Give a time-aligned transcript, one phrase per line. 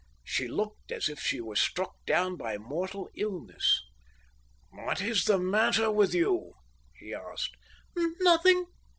[0.23, 3.83] She looked as if she were struck down by mortal illness.
[4.71, 6.55] "What is that matter with you?"
[6.97, 7.55] he asked.
[8.19, 8.65] "Nothing."